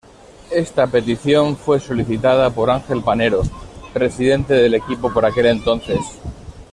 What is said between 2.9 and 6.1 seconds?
Panero, presidente del equipo por aquel entonces.